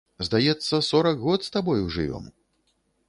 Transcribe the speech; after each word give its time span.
Здаецца, 0.27 0.79
сорак 0.87 1.21
год 1.27 1.45
з 1.49 1.53
табою 1.57 1.83
жывём? 1.97 2.25